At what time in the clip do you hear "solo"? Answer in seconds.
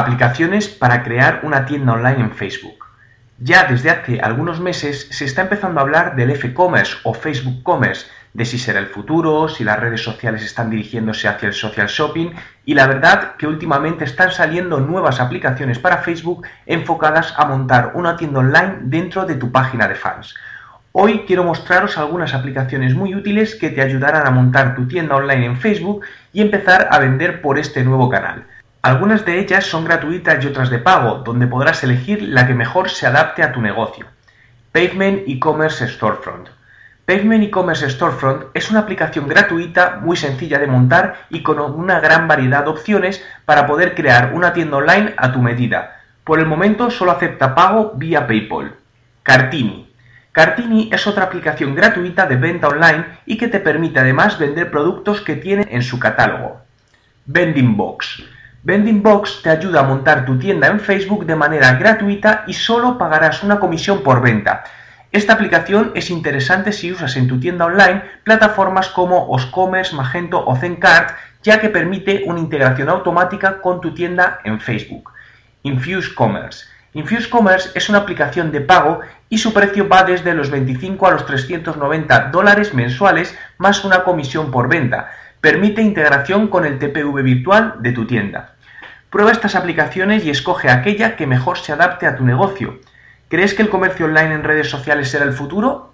46.90-47.12, 62.52-62.98